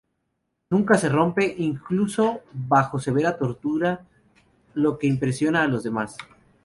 [0.71, 4.03] Nunca se rompe, incluso bajo severa tortura,
[4.73, 6.17] lo que impresiona a los demás.